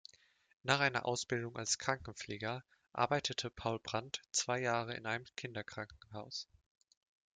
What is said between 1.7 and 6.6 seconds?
Krankenpfleger arbeitete Paul Brandt zwei Jahre in einem Kinderkrankenhaus.